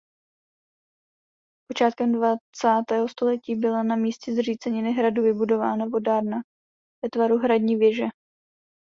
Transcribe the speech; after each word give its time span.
Počátkem 1.67 2.11
dvacátého 2.11 3.09
století 3.09 3.55
byla 3.55 3.83
na 3.83 3.95
místě 3.95 4.33
zříceniny 4.33 4.91
hradu 4.93 5.23
vybudována 5.23 5.85
vodárna 5.85 6.37
ve 7.03 7.09
tvaru 7.09 7.37
hradní 7.37 7.75
věže. 7.75 8.05